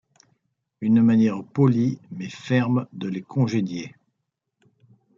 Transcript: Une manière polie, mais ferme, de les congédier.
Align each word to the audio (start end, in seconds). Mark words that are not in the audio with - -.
Une 0.81 1.03
manière 1.03 1.43
polie, 1.43 1.99
mais 2.09 2.27
ferme, 2.31 2.87
de 2.91 3.07
les 3.07 3.21
congédier. 3.21 3.93